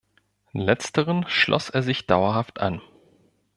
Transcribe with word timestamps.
Letzteren 0.53 1.25
schloss 1.27 1.69
er 1.69 1.83
sich 1.83 2.07
dauerhaft 2.07 2.59
an. 2.59 2.81